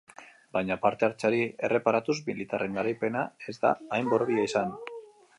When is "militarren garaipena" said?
2.29-3.25